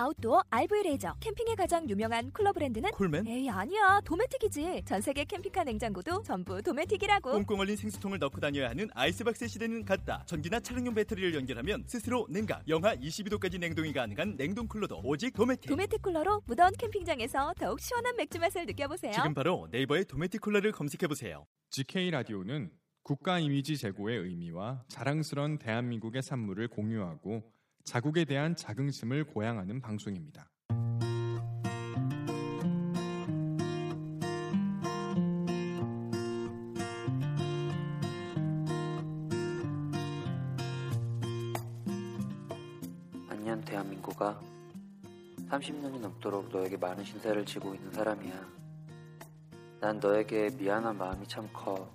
[0.00, 3.26] 아웃도어 RV 레저 캠핑에 가장 유명한 쿨러 브랜드는 콜맨?
[3.26, 8.88] 에이 아니야 도메틱이지 전 세계 캠핑카 냉장고도 전부 도메틱이라고 꽁꽁 얼린 생수통을 넣고 다녀야 하는
[8.94, 10.22] 아이스박스 시대는 갔다.
[10.24, 15.68] 전기나 차량용 배터리를 연결하면 스스로 냉각, 영하 22도까지 냉동이 가능한 냉동 쿨러도 오직 도메틱.
[15.68, 21.08] 도메틱 쿨러로 무더운 캠핑장에서 더욱 시원한 맥주 맛을 느껴보세요 지금 바로 네이버에 도메틱 쿨러를 검색해
[21.08, 21.44] 보세요.
[21.70, 22.70] GK 라디오는
[23.02, 27.42] 국가 이미지 제고의 의미와 자랑스런 대한민국의 산물을 공유하고
[27.84, 30.48] 자국에 대한 자긍심을 고양하는 방송입니다.
[43.28, 44.40] 안녕 대한민국아.
[45.48, 48.60] 30년이 넘도록 너에게 많은 신세를 지고 있는 사람이야.
[49.80, 51.90] 난 너에게 미안한 마음이 참 커.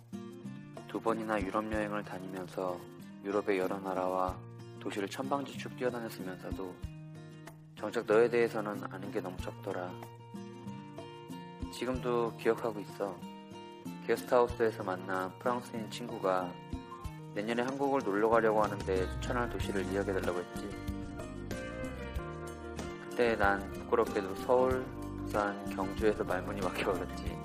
[0.88, 2.80] 두 번이나 유럽 여행을 다니면서
[3.24, 4.38] 유럽의 여러 나라와
[4.86, 6.76] 도시를 천방지축 뛰어다녔으면서도
[7.76, 9.92] 정작 너에 대해서는 아는 게 너무 적더라
[11.74, 13.18] 지금도 기억하고 있어
[14.06, 16.54] 게스트하우스에서 만난 프랑스인 친구가
[17.34, 20.70] 내년에 한국을 놀러 가려고 하는데 추천할 도시를 이야기해달라고 했지
[23.10, 24.86] 그때 난 부끄럽게도 서울,
[25.24, 27.38] 부산, 경주에서 말문이 막혀버렸지.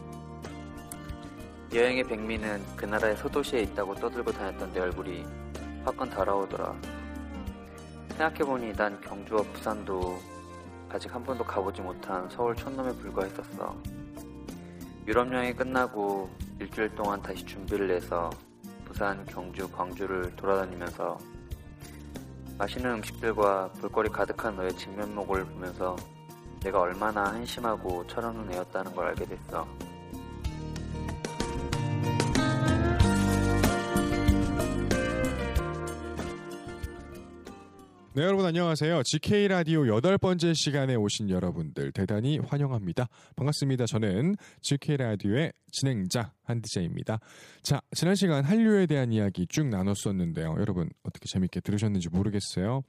[1.73, 5.25] 여행의 백미는 그 나라의 소도시에 있다고 떠들고 다녔던 내 얼굴이
[5.85, 7.00] 화끈 달아오더라.
[8.21, 10.19] 생각해보니 난 경주와 부산도
[10.91, 13.75] 아직 한 번도 가보지 못한 서울 촌놈에 불과했었어.
[15.07, 18.29] 유럽 여행이 끝나고 일주일 동안 다시 준비를 해서
[18.85, 21.17] 부산, 경주, 광주를 돌아다니면서
[22.59, 25.97] 맛있는 음식들과 볼거리 가득한 너의 진면목을 보면서
[26.63, 29.67] 내가 얼마나 한심하고 철없는 애였다는 걸 알게 됐어.
[38.21, 39.03] 네, 여러분 안녕하세요.
[39.03, 43.09] GK 라디오 여덟 번째 시간에 오신 여러분들 대단히 환영합니다.
[43.35, 43.87] 반갑습니다.
[43.87, 47.19] 저는 GK 라디오의 진행자 한디제입니다.
[47.63, 50.55] 자, 지난 시간 한류에 대한 이야기 쭉 나눴었는데요.
[50.59, 52.83] 여러분 어떻게 재밌게 들으셨는지 모르겠어요.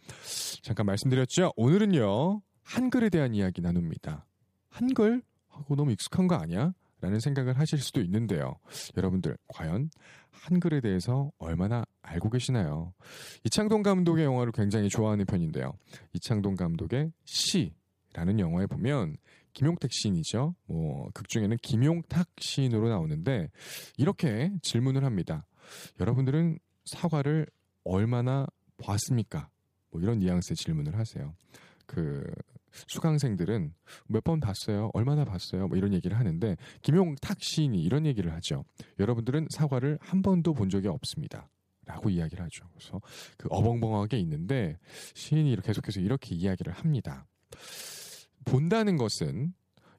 [0.64, 1.54] 잠깐 말씀드렸죠.
[1.56, 4.28] 오늘은요 한글에 대한 이야기 나눕니다.
[4.68, 6.74] 한글 하고 너무 익숙한 거 아니야?
[7.02, 8.56] 라는 생각을 하실 수도 있는데요.
[8.96, 9.90] 여러분들, 과연
[10.30, 12.94] 한글에 대해서 얼마나 알고 계시나요?
[13.44, 15.74] 이창동 감독의 영화를 굉장히 좋아하는 편인데요.
[16.14, 17.74] 이창동 감독의 시
[18.14, 19.18] 라는 영화에 보면
[19.54, 20.56] 김용택 시인이죠.
[20.68, 23.50] 뭐, 극 중에는 김용탁 시인으로 나오는데,
[23.98, 25.46] 이렇게 질문을 합니다.
[26.00, 27.48] 여러분들은 사과를
[27.84, 28.48] 얼마나
[28.78, 29.50] 봤습니까?
[29.90, 31.36] 뭐 이런 뉘앙스의 질문을 하세요.
[31.86, 32.24] 그,
[32.88, 33.74] 수강생들은
[34.08, 34.92] 몇 번 봤어요?
[34.94, 35.68] 얼마나 봤어요?
[35.68, 38.64] 뭐 이런 얘기를 하는데 김용탁 시인이 이런 얘기를 하죠.
[39.00, 41.50] 여러분들은 사과를 한 번도 본 적이 없습니다.
[41.86, 42.66] 라고 이야기를 하죠.
[42.74, 43.02] 그래서
[43.38, 44.78] 그 어벙벙하게 있는데
[45.16, 47.26] 시인이 계속해서 이렇게 이야기를 합니다.
[48.46, 49.54] 본다는 것은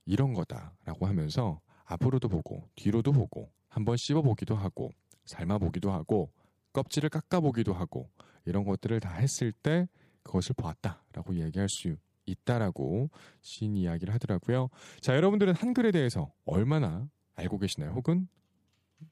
[0.06, 4.92] 이런 거다라고 하면서 앞으로도 보고 뒤로도 보고 한번 씹어보기도 하고
[5.24, 6.30] 삶아보기도 하고
[6.72, 8.08] 껍질을 깎아보기도 하고
[8.44, 9.88] 이런 것들을 다 했을 때
[10.22, 11.96] 그것을 보았다라고 이야기할 수
[12.26, 13.10] 있다라고
[13.40, 14.68] 시인 이야기를 하더라고요.
[15.00, 17.92] 자, 여러분들은 한글에 대해서 얼마나 알고 계시나요?
[17.92, 18.28] 혹은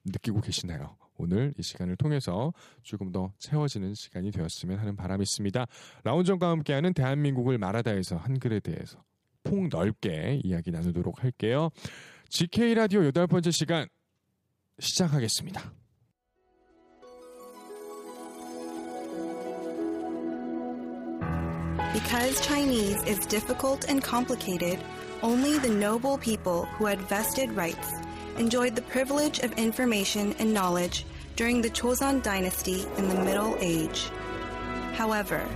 [0.05, 0.95] 느끼고 계시나요?
[1.17, 5.65] 오늘 이 시간을 통해서 조금 더 채워지는 시간이 되었으면 하는 바람이 있습니다.
[6.03, 9.03] 라운정과 함께하는 대한민국을 말하다에서 한글에 대해서
[9.43, 11.69] 폭 넓게 이야기 나누도록 할게요.
[12.29, 13.87] GK 라디오 여덟 번째 시간
[14.79, 15.80] 시작하겠습니다.
[22.11, 24.83] Because Chinese is difficult and complicated,
[25.23, 27.93] only the noble people who had vested rights
[28.37, 31.05] enjoyed the privilege of information and knowledge
[31.37, 34.09] during the Joseon dynasty in the Middle Age.
[34.91, 35.47] However,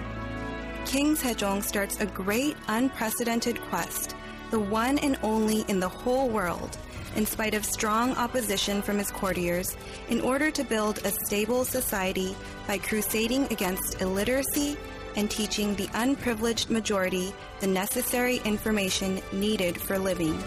[0.86, 4.16] King Sejong starts a great unprecedented quest,
[4.50, 6.78] the one and only in the whole world,
[7.18, 9.76] in spite of strong opposition from his courtiers,
[10.08, 12.34] in order to build a stable society
[12.66, 14.78] by crusading against illiteracy
[15.16, 20.38] and teaching the unprivileged majority the necessary information needed for living.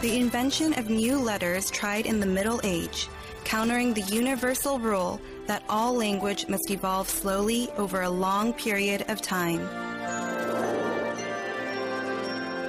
[0.00, 3.08] The invention of new letters tried in the Middle Age,
[3.44, 9.20] countering the universal rule that all language must evolve slowly over a long period of
[9.20, 9.60] time.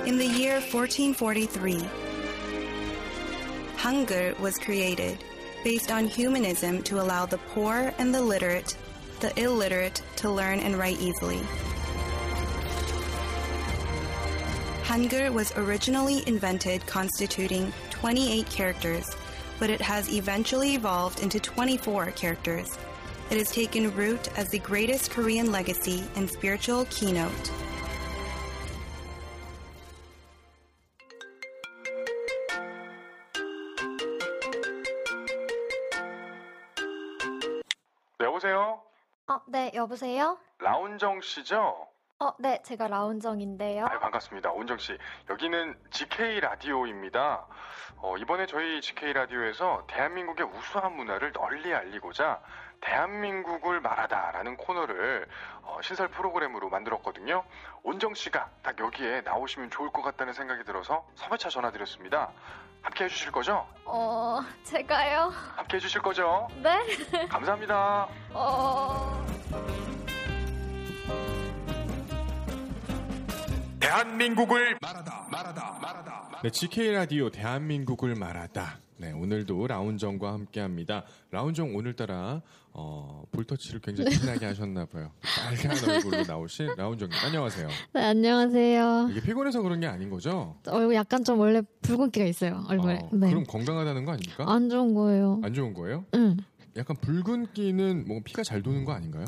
[0.09, 1.87] in the year 1443.
[3.75, 5.23] Hunger was created
[5.63, 8.77] based on humanism to allow the poor and the literate,
[9.19, 11.39] the illiterate, to learn and write easily.
[14.83, 19.15] Hangul was originally invented constituting 28 characters,
[19.59, 22.77] but it has eventually evolved into 24 characters.
[23.29, 27.51] It has taken root as the greatest Korean legacy and spiritual keynote.
[39.51, 40.37] 네, 여보세요?
[40.59, 41.87] 라운정 씨죠?
[42.19, 43.85] 어, 네, 제가 라운정인데요.
[43.85, 44.51] 아, 반갑습니다.
[44.51, 44.95] 온정 씨.
[45.27, 47.47] 여기는 GK 라디오입니다.
[47.97, 52.41] 어, 이번에 저희 GK 라디오에서 대한민국의 우수한 문화를 널리 알리고자
[52.81, 55.27] 대한민국을 말하다라는 코너를
[55.63, 57.43] 어, 신설 프로그램으로 만들었거든요.
[57.81, 62.29] 온정 씨가 딱 여기에 나오시면 좋을 것 같다는 생각이 들어서 섭외차 전화드렸습니다.
[62.81, 63.65] 함께 해주실 거죠?
[63.85, 65.31] 어, 제가요?
[65.55, 66.47] 함께 해주실 거죠?
[66.61, 67.27] 네?
[67.27, 68.07] 감사합니다.
[68.31, 69.25] 어...
[73.79, 82.41] 대한민국을 말하다 말하다 말하다 네 GK 라디오 대한민국을 말하다 네 오늘도 라운정과 함께합니다 라운정 오늘따라
[82.73, 89.07] 어, 볼터치를 굉장히 진하게 하셨나 봐요 빨간 얼굴로 나오신 라운정님 안녕하세요 네, 안녕하세요.
[89.11, 90.57] 이게 피곤해서 그런 게 아닌 거죠?
[90.67, 92.95] 얼굴 약간 좀 원래 붉은기가 있어요, 얼굴에.
[92.95, 93.29] 어, 네.
[93.29, 94.45] 그럼 건강하다는 거 아닙니까?
[94.47, 95.39] 안 좋은 거예요.
[95.43, 96.05] 안 좋은 거예요?
[96.15, 96.37] 응.
[96.77, 99.25] 약간 붉은기는 뭐 피가 잘 도는 거 아닌가요?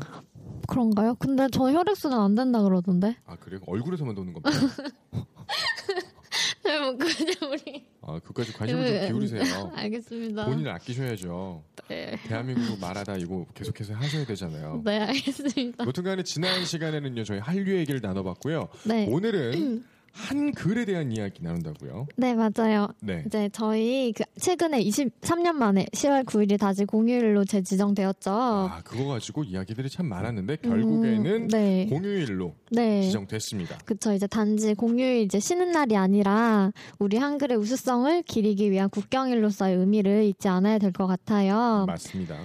[0.68, 1.14] 그런가요?
[1.16, 3.16] 근데 저 혈액순환 안 된다 그러던데.
[3.26, 3.60] 아 그래요?
[3.66, 4.50] 얼굴에서만 도는 겁니다.
[6.64, 7.84] 네, 뭐, 그냥 우리.
[8.02, 9.72] 아 그까지 관심을 좀 기울이세요.
[9.74, 10.44] 알겠습니다.
[10.46, 11.64] 본인을 아끼셔야죠.
[11.88, 12.18] 네.
[12.28, 14.82] 대한민국 말하다 이거 계속해서 하셔야 되잖아요.
[14.84, 15.84] 네, 알겠습니다.
[15.86, 18.68] 여튼간에 지난 시간에는요 저희 한류 얘기를 나눠봤고요.
[18.84, 19.06] 네.
[19.08, 22.06] 오늘은 한 글에 대한 이야기 나눈다고요.
[22.16, 22.88] 네, 맞아요.
[23.00, 23.22] 네.
[23.26, 28.30] 이제 저희 그 최근에 23년 만에 10월 9일이 다시 공휴일로 재지정되었죠.
[28.30, 31.86] 아 그거 가지고 이야기들이 참 많았는데 결국에는 음, 네.
[31.88, 33.02] 공휴일로 네.
[33.02, 33.78] 지정됐습니다.
[33.84, 34.12] 그쵸.
[34.12, 40.48] 이제 단지 공휴일 이제 쉬는 날이 아니라 우리 한글의 우수성을 기리기 위한 국경일로서의 의미를 잊지
[40.48, 41.84] 않아야 될 것 같아요.
[41.86, 42.36] 맞습니다.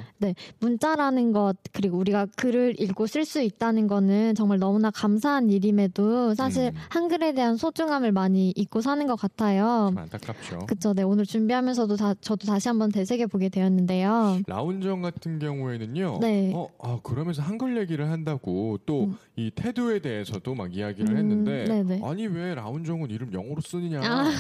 [0.60, 6.68] 문자라는 것 그리고 우리가 글을 읽고 쓸 수 있다는 거는 정말 너무나 감사한 일임에도 사실
[6.68, 6.72] 음.
[6.90, 9.92] 한글에 대한 소중함을 많이 잊고 사는 것 같아요.
[9.94, 10.66] 참 안타깝죠.
[10.68, 10.94] 그쵸.
[10.94, 11.04] 네.
[11.04, 14.40] 오늘 준비하면서도 다, 저도 다시 한번 되새겨 보게 되었는데요.
[14.48, 16.20] 라운정 같은 경우에는요.
[16.22, 16.52] 네.
[16.56, 19.08] 어, 아, 그러면서 한글 얘기를 한다고 또이
[19.38, 19.50] 음.
[19.56, 22.02] 태도에 대해서도 막 이야기를 음, 했는데 네네.
[22.04, 24.32] 아니 왜 라운정은 이름 영어로 쓰느냐 아.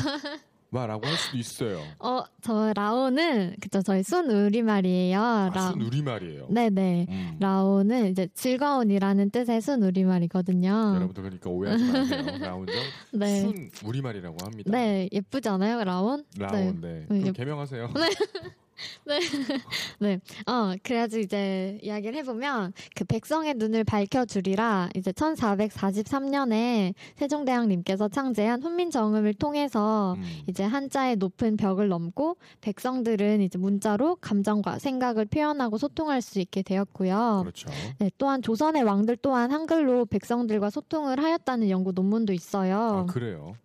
[0.69, 1.81] 말라고 할 수도 있어요.
[1.99, 3.81] 어, 저 라오는 그쵸.
[3.81, 5.19] 저희 순 우리말이에요.
[5.21, 6.47] 아, 라- 순 우리말이에요.
[6.49, 7.05] 네 네.
[7.09, 7.37] 음.
[7.39, 10.69] 라오는 이제 즐거운이라는 뜻의 순 우리말이거든요.
[10.95, 12.23] 여러분들 그러니까 오해하지 마세요.
[12.41, 12.75] 라운정
[13.13, 13.41] 네.
[13.41, 14.71] 순 우리말이라고 합니다.
[14.71, 16.23] 네, 예쁘지 않아요, 라온?
[16.37, 16.87] 라온 네.
[16.99, 17.31] 네, 그럼 예.
[17.31, 17.87] 개명하세요.
[17.95, 18.09] 네.
[20.47, 30.15] 어, 그래가지고 이제 이야기를 해보면 그 백성의 눈을 밝혀주리라 이제 1443년에 세종대왕님께서 창제한 훈민정음을 통해서
[30.17, 30.23] 음.
[30.47, 37.39] 이제 한자의 높은 벽을 넘고 백성들은 이제 문자로 감정과 생각을 표현하고 소통할 수 있게 되었고요.
[37.41, 37.69] 그렇죠.
[37.99, 42.77] 네, 또한 조선의 왕들 또한 한글로 백성들과 소통을 하였다는 연구 논문도 있어요.
[42.77, 43.55] 아, 그래요.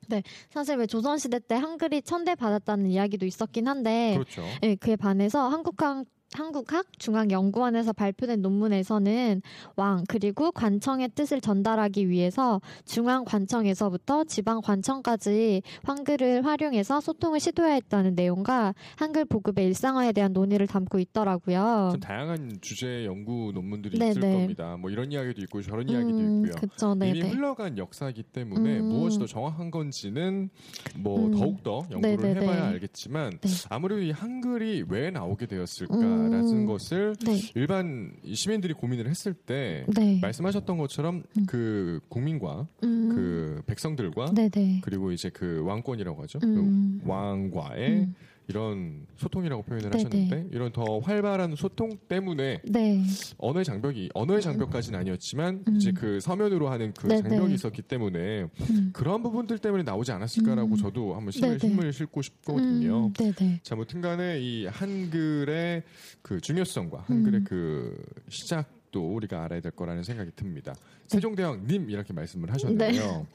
[0.51, 4.43] 사실 왜 조선시대 때 한글이 천대받았다는 이야기도 있었긴 한데 그렇죠.
[4.63, 9.43] 예, 그에 반해서 한국학 한국학 중앙연구원에서 발표된 논문에서는
[9.77, 18.75] 왕 그리고 관청의 뜻을 전달하기 위해서 중앙 관청에서부터 지방 관청까지 한글을 활용해서 소통을 시도했다는 내용과
[18.97, 21.91] 한글 보급의 일상화에 대한 논의를 담고 있더라고요.
[21.93, 24.33] 참 다양한 주제 연구 논문들이 네, 있을 네.
[24.33, 24.77] 겁니다.
[24.79, 26.53] 뭐 이런 이야기도 있고 저런 이야기도 음, 있고요.
[26.61, 27.29] 그쵸, 네, 이미 네.
[27.31, 28.89] 흘러간 역사이기 때문에 음.
[28.89, 30.51] 무엇이 더 정확한 건지는
[30.97, 31.33] 뭐 음.
[31.33, 32.69] 더욱 더 연구를 네, 네, 해봐야 네.
[32.69, 33.51] 알겠지만 네.
[33.69, 35.97] 아무래도 이 한글이 왜 나오게 되었을까
[36.31, 36.67] 라는 음.
[36.67, 40.19] 것을 네, 일반 시민들이 고민을 했을 때 네.
[40.21, 41.47] 말씀하셨던 것처럼 음.
[41.47, 44.81] 그 국민과 음, 그 백성들과 네, 네.
[44.83, 46.39] 그리고 이제 그 왕권이라고 하죠.
[46.43, 47.01] 음.
[47.03, 48.15] 그 왕과의 음.
[48.49, 53.03] 이런 소통이라고 표현을 네, 하셨는데 이런 더 활발한 소통 때문에 네.
[53.39, 55.77] 언어의 장벽이 언어의 장벽까지는 아니었지만 음.
[55.77, 57.55] 이제 그 서면으로 하는 그 네, 장벽이 네.
[57.55, 58.91] 있었기 때문에 음.
[58.93, 60.77] 그러한 부분들 때문에 나오지 않았을까라고 음.
[60.77, 61.69] 저도 한번 힘을, 네, 네.
[61.69, 63.07] 힘을 싣고 싶거든요.
[63.07, 63.61] 음, 네, 네.
[63.63, 65.83] 자, 무튼간에 이 한글의
[66.23, 67.45] 그 중요성과 한글의 음.
[67.45, 70.75] 그 시작도 우리가 알아야 될 거라는 생각이 듭니다.
[70.75, 70.81] 네.
[71.09, 73.27] 세종대왕님 이렇게 말씀을 하셨는데요.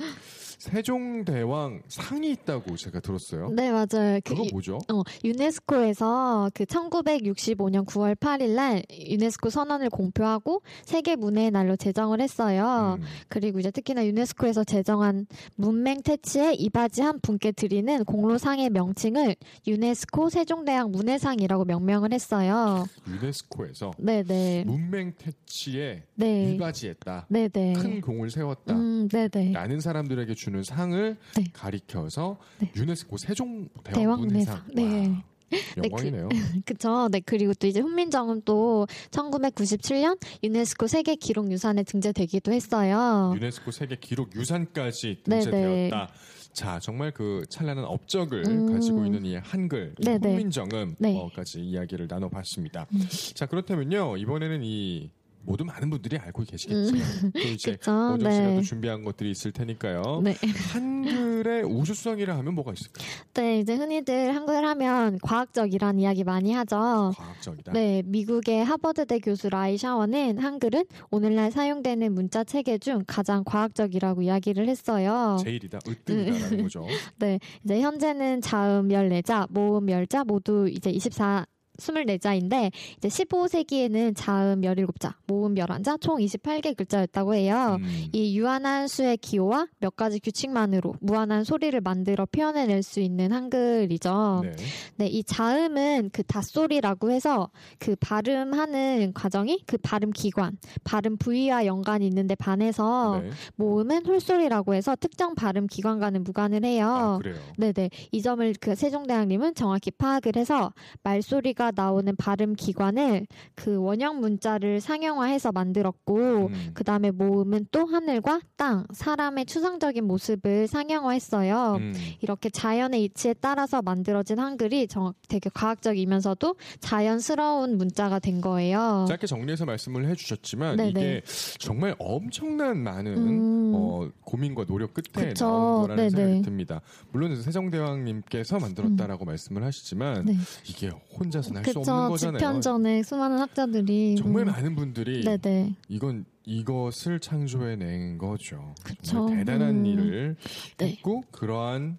[0.58, 3.50] 세종대왕 상이 있다고 제가 들었어요.
[3.52, 4.20] 네, 맞아요.
[4.24, 4.80] 그 그거 유- 뭐죠?
[4.92, 12.98] 어, 유네스코에서 그 1965년 9월 8일 날 유네스코 선언을 공표하고 세계 문화의 날로 제정을 했어요.
[13.00, 19.36] 음, 그리고 이제 특히나 유네스코에서 제정한 문맹 퇴치에 이바지한 분께 드리는 공로상의 명칭을
[19.68, 22.86] 유네스코 세종대왕 문해상이라고 명명을 했어요.
[23.08, 24.64] 유네스코에서 네, 네.
[24.66, 26.52] 문맹 퇴치에 네.
[26.54, 27.28] 일바지했다.
[27.30, 27.74] 네, 네.
[27.74, 28.76] 큰 공을 세웠다.
[28.76, 29.52] 음, 네, 네.
[29.52, 31.44] 라는 사람들에게 주는 상을 네.
[31.51, 32.72] 가리켜서 네.
[32.75, 34.62] 유네스코 세종 대왕 대왕 문해상.
[34.74, 34.74] 문해상.
[34.75, 35.24] 네.
[35.51, 36.30] 와, 영광이네요.
[36.66, 37.10] 그쵸.
[37.12, 37.22] 네.
[37.25, 43.34] 그리고 또 이제 훈민정음 또 1997년 유네스코 세계 기록 유산에 등재되기도 했어요.
[43.36, 45.42] 유네스코 세계 기록 유산까지 네네.
[45.42, 46.10] 등재되었다.
[46.54, 48.74] 자, 정말 그 찬란한 업적을 음.
[48.74, 50.27] 가지고 있는 이 한글, 이 네네.
[50.30, 51.63] 훈민정음까지 네.
[51.63, 52.88] 이야기를 나눠봤습니다.
[52.94, 53.00] 음.
[53.36, 55.12] 자, 그렇다면요 이번에는 이
[55.48, 57.77] 모두 많은 분들이 알고 계시겠지만 또 이제.
[57.88, 58.56] 원정 씨가 네.
[58.58, 60.22] 또 준비한 것들이 있을 테니까요.
[60.22, 60.36] 네.
[60.74, 63.08] 한글의 우수성이라 하면 뭐가 있을까요?
[63.34, 67.13] 네, 이제 흔히들 한글 하면 과학적이란 이야기 많이 하죠.
[67.16, 67.72] 과학적이다.
[67.72, 74.68] 네, 미국의 하버드대 교수 라이 샤워는 한글은 오늘날 사용되는 문자 체계 중 가장 과학적이라고 이야기를
[74.68, 75.38] 했어요.
[75.42, 76.86] 제일이다, 으뜸이다라는 거죠.
[77.20, 81.46] 네, 이제 현재는 자음 14자, 모음 10자 모두 이제 24
[81.78, 87.78] 24자인데 이제 15세기에는 자음 17자, 모음 11자, 총 28개 글자였다고 해요.
[87.80, 88.08] 음.
[88.12, 94.42] 이 유한한 수의 기호와 몇 가지 규칙만으로 무한한 소리를 만들어 표현해낼 수 있는 한글이죠.
[94.44, 94.52] 네.
[94.98, 102.08] 네, 이 자음은 그 닷소리라고 해서 그 발음하는 과정이 그 발음 기관, 발음 부위와 연관이
[102.08, 103.30] 있는데 반해서 네.
[103.56, 106.88] 모음은 홀소리라고 해서 특정 발음 기관과는 무관을 해요.
[106.88, 107.36] 아, 그래요.
[107.58, 107.90] 네네.
[108.12, 115.52] 이 점을 그 세종대왕님은 정확히 파악을 해서 말소리가 나오는 발음 기관을 그 원형 문자를 상형화해서
[115.52, 116.72] 만들었고, 음.
[116.74, 121.76] 그 다음에 모음은 또 하늘과 땅, 사람의 추상적인 모습을 상형화했어요.
[121.80, 121.94] 음.
[122.22, 129.06] 이렇게 자연의 이치에 따라서 만들어진 한글이 정, 되게 과학적이면서도 자연스러운 문자가 된 거예요.
[129.08, 130.90] 짧게 정리해서 말씀을 해주셨지만 네네.
[130.90, 131.22] 이게
[131.60, 133.72] 정말 엄청난 많은 음.
[133.76, 135.46] 어, 고민과 노력 끝에 그쵸.
[135.46, 136.10] 나온 거라는 네네.
[136.10, 136.82] 생각이 듭니다.
[137.12, 140.36] 물론 세종대왕님께서 만들었다라고 말씀을 하시지만 네.
[140.68, 142.10] 이게 혼자서는 할 수 없는 그쵸.
[142.10, 142.38] 거잖아요.
[142.40, 144.16] 집현전에 수많은 학자들이.
[144.18, 145.76] 정말 음, 많은 분들이 네네.
[145.90, 148.74] 이건 이것을 창조해낸 거죠.
[148.84, 149.02] 그쵸.
[149.04, 149.86] 정말 대단한 음.
[149.86, 150.36] 일을
[150.78, 150.88] 네.
[150.92, 151.98] 했고 그러한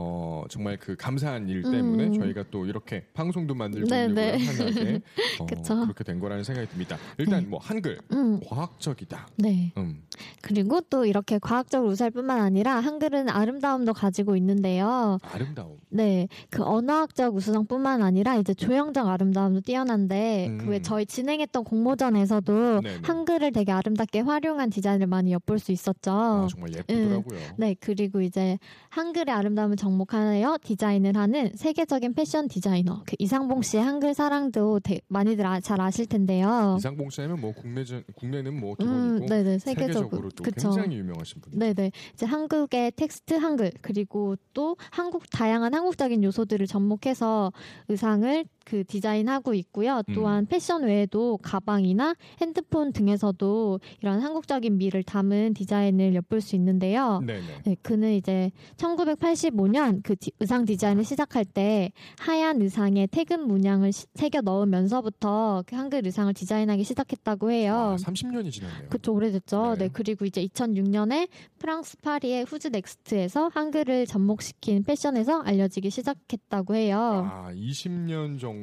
[0.00, 2.20] 어 정말 그 감사한 일 때문에 음.
[2.20, 4.38] 저희가 또 이렇게 방송도 만들고 네, 네.
[4.38, 5.00] 하나게
[5.40, 5.46] 어.
[5.46, 6.96] 그렇게 된 거라는 생각이 듭니다.
[7.18, 7.48] 일단 네.
[7.48, 9.26] 뭐 한글 음, 과학적이다.
[9.38, 9.72] 네.
[9.76, 10.04] 음.
[10.40, 15.18] 그리고 또 이렇게 과학적으로 우살뿐만 아니라 한글은 아름다움도 가지고 있는데요.
[15.22, 15.78] 아름다움.
[15.90, 20.58] 네, 그 언어학적 우수성뿐만 아니라 이제 조형적 아름다움도 뛰어난데 음.
[20.58, 22.98] 그외 저희 진행했던 공모전에서도 네네.
[23.02, 26.10] 한글을 되게 아름답게 활용한 디자인을 많이 엿볼 수 있었죠.
[26.12, 27.40] 아, 정말 예쁘더라고요.
[27.56, 28.58] 네, 그리고 이제
[28.90, 35.46] 한글의 아름다움을 접목하여 디자인을 하는 세계적인 패션 디자이너 그 이상봉 씨의 한글 사랑도 대- 많이들
[35.46, 36.76] 아- 잘 아실 텐데요.
[36.78, 37.84] 이상봉 씨는 뭐 국내
[38.16, 40.72] 국내는 뭐 음, 기본이고 네네 세계적으로 세계적으로.
[40.72, 41.58] 굉장히 유명하신 분.
[41.58, 41.90] 네네.
[42.12, 47.52] 이제 한국의 텍스트 한글 그리고 또 한국 다양한 한국적인 요소들을 접목해서
[47.88, 50.02] 의상을 그 디자인하고 있고요.
[50.08, 50.14] 음.
[50.14, 57.20] 또한 패션 외에도 가방이나 핸드폰 등에서도 이런 한국적인 미를 담은 디자인을 엿볼 수 있는데요.
[57.64, 64.06] 네, 그는 이제 1985년 그 디- 의상 디자인을 시작할 때 하얀 의상에 태극 문양을 시-
[64.14, 67.72] 새겨 넣으면서부터 그 한글 의상을 디자인하기 시작했다고 해요.
[67.74, 68.88] 와, 30년이 지났네요.
[68.90, 69.76] 그쵸 오래됐죠.
[69.78, 69.86] 네.
[69.86, 69.88] 네.
[69.92, 77.28] 그리고 이제 2006년에 프랑스 파리의 후즈 넥스트에서 한글을 접목시킨 패션에서 알려지기 시작했다고 해요.
[77.32, 78.57] 아, 20년 정도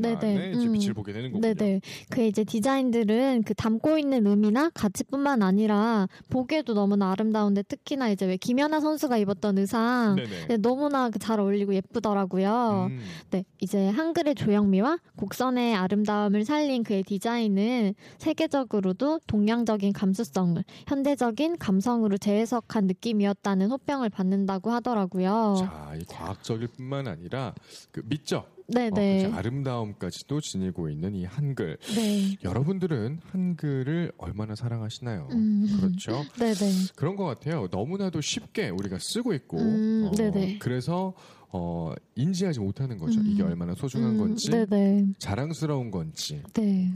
[0.00, 0.14] 네네.
[0.14, 0.72] 만에 이제 음.
[0.72, 1.54] 빛을 보게 되는 거군요.
[1.54, 1.80] 네네.
[2.10, 8.36] 그 이제 디자인들은 그 담고 있는 의미나 가치뿐만 아니라 보기에도 너무나 아름다운데 특히나 이제 왜
[8.36, 10.16] 김연아 선수가 입었던 의상.
[10.48, 12.88] 네, 너무나 그잘 어울리고 예쁘더라고요.
[12.90, 13.00] 음.
[13.30, 22.86] 네, 이제 한글의 조형미와 곡선의 아름다움을 살린 그의 디자인은 세계적으로도 동양적인 감수성을 현대적인 감성으로 재해석한
[22.86, 25.56] 느낌이었다는 호평을 받는다고 하더라고요.
[25.58, 27.54] 자, 이 과학적일 뿐만 아니라
[27.90, 29.26] 그 미적, 네네.
[29.26, 31.76] 어, 그 아름다움까지도 지니고 있는 이 한글.
[31.94, 32.36] 네.
[32.42, 35.28] 여러분들은 한글을 얼마나 사랑하시나요?
[35.32, 35.72] 음.
[35.76, 36.24] 그렇죠.
[36.38, 36.54] 네네.
[36.96, 37.68] 그런 것 같아요.
[37.70, 40.58] 너무나도 쉽게 우리가 쓰고 있고, 음, 어, 네네.
[40.58, 41.14] 그래서
[41.52, 43.20] 어, 인지하지 못하는 거죠.
[43.20, 43.26] 음.
[43.26, 45.06] 이게 얼마나 소중한 음, 건지, 네네.
[45.18, 46.42] 자랑스러운 건지.
[46.54, 46.92] 네.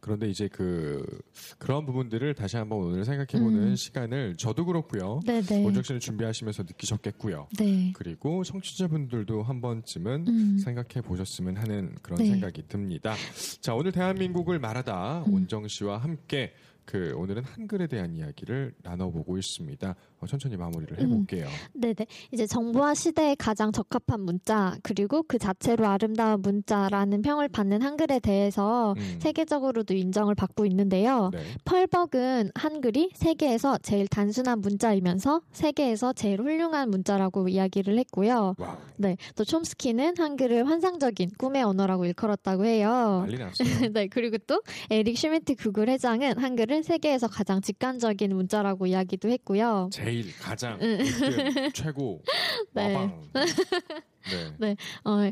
[0.00, 1.04] 그런데 이제 그
[1.58, 3.76] 그런 부분들을 다시 한번 오늘 생각해보는 음.
[3.76, 5.20] 시간을 저도 그렇고요.
[5.26, 5.64] 네네.
[5.64, 7.48] 원정 씨는 준비하시면서 느끼셨겠고요.
[7.58, 7.92] 네.
[7.94, 10.58] 그리고 청취자분들도 한 번쯤은 음.
[10.58, 12.26] 생각해 보셨으면 하는 그런 네.
[12.26, 13.14] 생각이 듭니다.
[13.60, 15.34] 자, 오늘 대한민국을 말하다 음.
[15.34, 16.52] 원정 씨와 함께
[16.88, 19.94] 그 오늘은 한글에 대한 이야기를 나눠보고 있습니다.
[20.20, 21.04] 어, 천천히 마무리를 음.
[21.04, 21.46] 해볼게요.
[21.74, 22.06] 네네.
[22.32, 28.94] 이제 정보화 시대에 가장 적합한 문자, 그리고 그 자체로 아름다운 문자라는 평을 받는 한글에 대해서
[28.96, 29.18] 음.
[29.20, 31.30] 세계적 으로도 인정을 받고 있는데요.
[31.32, 31.40] 네.
[31.64, 38.54] 펄벅은 한글이 세계에서 제일 단순한 문자이면서 세계에서 제일 훌륭한 문자라고 이야기를 했고요.
[38.58, 38.76] 와우.
[38.96, 39.16] 네.
[39.34, 43.26] 또 촘스키는 한글을 환상적인 꿈의 언어라고 일컬었다고 해요.
[43.92, 49.90] 네, 그리고 또 에릭 슈미트 구글 회장은 한글을 세계에서 가장 직관적인 문자라고 이야기도 했고요.
[49.92, 50.98] 제일 가장 음.
[50.98, 52.22] 1등 최고
[52.72, 52.94] 네.
[52.94, 53.22] 와방.
[54.58, 54.76] 네.
[55.04, 55.30] 어,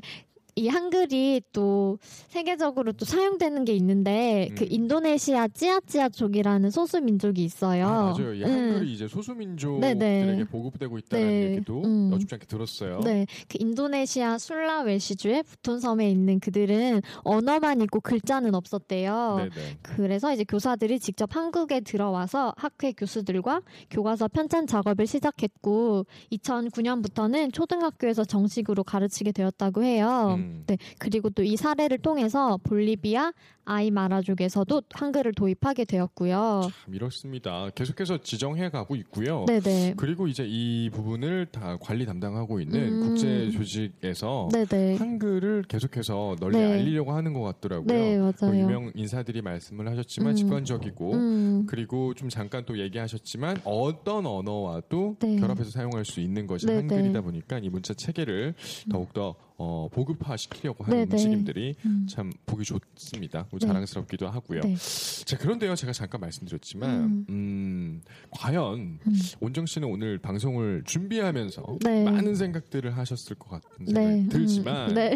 [0.58, 1.98] 이 한글이 또
[2.28, 4.68] 세계적으로 또 사용되는 게 있는데 그 음.
[4.70, 7.86] 인도네시아 찌아찌아족이라는 소수 민족이 있어요.
[7.86, 8.32] 아, 맞아요.
[8.32, 8.50] 이 음.
[8.50, 10.44] 한글이 이제 소수 민족들에게 네네.
[10.44, 11.42] 보급되고 있다는 네.
[11.44, 12.10] 얘기도 음.
[12.10, 13.00] 어줍지 않게 들었어요.
[13.00, 19.36] 네, 그 인도네시아 술라웨시주의 부톤 섬에 있는 그들은 언어만 있고 글자는 없었대요.
[19.36, 19.78] 네네.
[19.82, 23.60] 그래서 이제 교사들이 직접 한국에 들어와서 학회 교수들과
[23.90, 30.38] 교과서 편찬 작업을 시작했고 2009년부터는 초등학교에서 정식으로 가르치게 되었다고 해요.
[30.46, 30.64] 음.
[30.66, 33.32] 네, 그리고 또 이 사례를 통해서 볼리비아
[33.64, 36.62] 아이마라족에서도 한글을 도입하게 되었고요.
[36.84, 37.70] 참 이렇습니다.
[37.74, 39.44] 계속해서 지정해 가고 있고요.
[39.46, 39.94] 네네.
[39.96, 43.00] 그리고 이제 이 부분을 다 관리 담당하고 있는 음.
[43.08, 44.96] 국제 조직에서 네네.
[44.96, 46.72] 한글을 계속해서 널리 네.
[46.74, 47.86] 알리려고 하는 것 같더라고요.
[47.86, 48.60] 네, 뭐 맞아요.
[48.60, 50.36] 유명 인사들이 말씀을 하셨지만 음.
[50.36, 55.36] 직관적이고 음, 그리고 좀 잠깐 또 얘기하셨지만 어떤 언어와도 네.
[55.36, 57.20] 결합해서 사용할 수 있는 것이 네, 한글이다 네.
[57.20, 58.54] 보니까 이 문자 체계를
[58.90, 61.12] 더욱더 어, 보급화 시키려고 하는 네, 네.
[61.12, 62.06] 움직임들이 음.
[62.08, 63.48] 참 보기 좋습니다.
[63.50, 63.58] 네.
[63.58, 64.60] 자랑스럽기도 하고요.
[64.60, 64.76] 네.
[65.25, 67.26] 자 그런데요, 제가 잠깐 말씀드렸지만, 음.
[67.30, 69.18] 음, 과연 음.
[69.40, 72.04] 온정 씨는 오늘 방송을 준비하면서 네.
[72.04, 74.28] 많은 생각들을 하셨을 것 같은 생각이 네.
[74.28, 75.14] 들지만, 음, 네.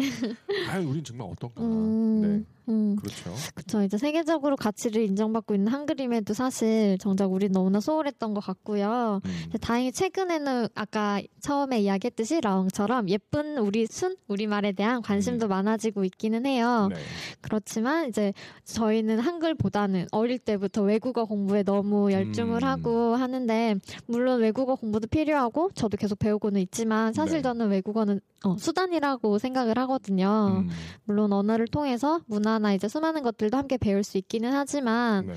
[0.67, 1.61] 과연 우린 정말 어떤가?
[1.61, 2.95] 음, 네, 음.
[2.95, 3.33] 그렇죠.
[3.55, 3.81] 그쵸.
[3.83, 9.21] 이제 세계적으로 가치를 인정받고 있는 한글임에도 사실 정작 우리 너무나 소홀했던 것 같고요.
[9.25, 16.05] 음, 다행히 최근에는 아까 처음에 이야기했듯이 라옹처럼 예쁜 우리 순 우리 말에 대한 관심도 많아지고
[16.05, 16.89] 있기는 해요.
[16.93, 16.99] 네.
[17.41, 18.33] 그렇지만 이제
[18.65, 22.67] 저희는 한글보다는 어릴 때부터 외국어 공부에 너무 열중을 음.
[22.67, 23.75] 하고 하는데
[24.05, 27.41] 물론 외국어 공부도 필요하고 저도 계속 배우고는 있지만 사실 네.
[27.41, 30.63] 저는 외국어는 어, 수단이라고 생각을 하거든요.
[30.63, 30.69] 음,
[31.03, 35.33] 물론 언어를 통해서 문화 나 이제 수많은 것들도 함께 배울 수 있기는 하지만 네,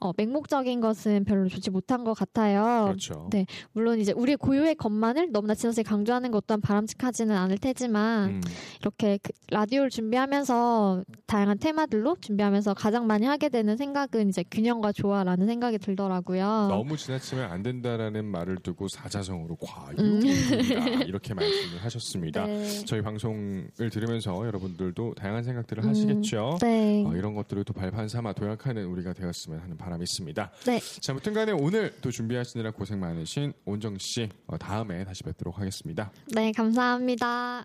[0.00, 2.86] 어, 맹목적인 것은 별로 좋지 못한 것 같아요.
[2.86, 3.28] 그렇죠.
[3.32, 3.46] 네.
[3.72, 8.40] 물론 이제 우리 고유의 것만을 너무나 지나치게 강조하는 것 또한 바람직하지는 않을 테지만 음,
[8.80, 15.46] 이렇게 그 라디오를 준비하면서 다양한 테마들로 준비하면서 가장 많이 하게 되는 생각은 이제 균형과 조화라는
[15.46, 16.68] 생각이 들더라고요.
[16.70, 19.66] 너무 지나치면 안 된다라는 말을 두고 사자성어로 음.
[19.66, 21.04] 과유입니다.
[21.06, 22.46] 이렇게 말씀을 하셨습니다.
[22.46, 22.68] 네.
[22.84, 26.58] 저희 방송을 들으면서 여러분들도 다양한 생각들을 음, 하시겠죠.
[26.60, 27.04] 네.
[27.04, 30.50] 어, 이런 것들을 또 발판 삼아 도약하는 우리가 되었으면 하는 바람 이 있습니다.
[30.66, 30.80] 네.
[31.00, 36.10] 자, 무튼 간에 오늘 또 준비하시느라 고생 많으신 온정 씨 어, 다음에 다시 뵙도록 하겠습니다.
[36.34, 37.64] 네, 감사합니다.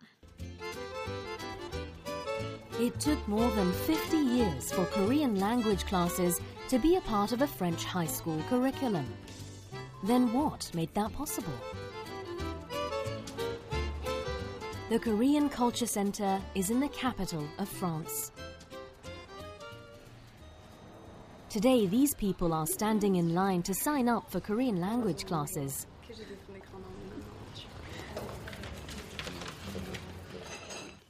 [2.79, 7.41] It took more than 50 years for Korean language classes to be a part of
[7.43, 9.05] a French high school curriculum.
[10.05, 11.53] Then what made that possible?
[14.89, 18.31] The Korean Culture Center is in the capital of France.
[21.53, 25.85] Today, these people are standing in line to sign up for Korean language classes.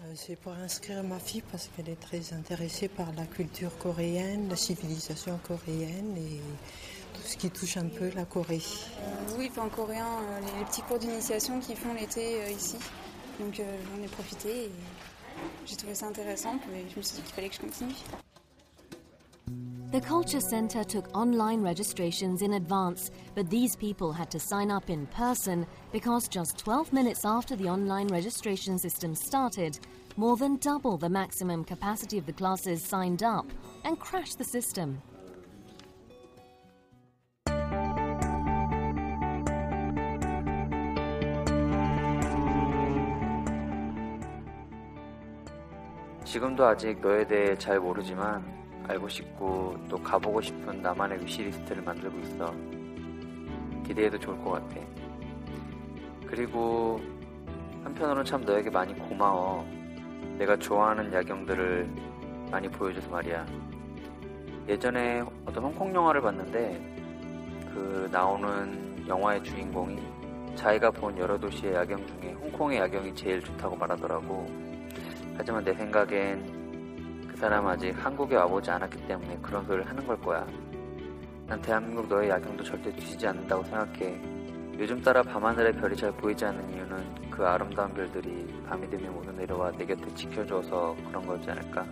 [0.02, 4.50] Euh, C'est pour inscrire ma fille parce qu'elle est très intéressée par la culture coréenne,
[4.50, 6.42] la civilisation coréenne et
[7.14, 8.60] tout ce qui touche un peu la Corée.
[9.00, 12.76] Euh, oui, en coréen, euh, les, les petits cours d'initiation qu'ils font l'été euh, ici.
[13.40, 14.72] Donc j'en ai profité et
[15.66, 17.96] j'ai trouvé ça intéressant, mais je me suis dit qu'il fallait que je continue.
[19.93, 24.91] The Culture Center took online registrations in advance, but these people had to sign up
[24.91, 29.79] in person because just 12 minutes after the online registration system started,
[30.17, 33.47] more than double the maximum capacity of the classes signed up
[33.85, 35.01] and crashed the system.
[46.25, 48.52] 지금도 아직 너에 대해 잘 모르지만
[48.88, 52.54] 알고 싶고 또 가보고 싶은 나만의 위시리스트를 만들고 있어.
[53.86, 54.82] 기대해도 좋을 것 같아.
[56.28, 57.00] 그리고
[57.84, 59.66] 한편으로는 참 너에게 많이 고마워.
[60.38, 61.90] 내가 좋아하는 야경들을
[62.52, 63.46] 많이 보여줘서 말이야.
[64.68, 66.94] 예전에 어떤 홍콩 영화를 봤는데
[67.74, 70.02] 그 나오는 영화의 주인공이
[70.56, 74.48] 자기가 본 여러 도시의 야경 중에 홍콩의 야경이 제일 좋다고 말하더라고.
[75.36, 76.63] 하지만 내 생각엔
[77.34, 80.46] 그 사람 아직 한국에 와보지 않았기 때문에 그런 소리를 하는 걸 거야.
[81.48, 84.22] 난 대한민국 너의 야경도 절대 뒤지지 않는다고 생각해.
[84.78, 89.72] 요즘 따라 밤하늘의 별이 잘 보이지 않는 이유는 그 아름다운 별들이 밤이 되면 모두 내려와
[89.72, 91.86] 내 곁에 지켜줘서 그런 거지 않을까?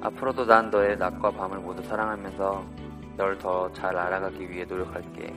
[0.00, 2.64] 앞으로도 난 너의 낮과 밤을 모두 사랑하면서
[3.16, 5.34] 널 더 잘 알아가기 위해 노력할게.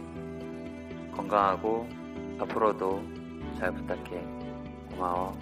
[1.15, 1.89] 건강하고
[2.39, 3.01] 앞으로도
[3.57, 4.23] 잘 부탁해.
[4.91, 5.35] 고마워.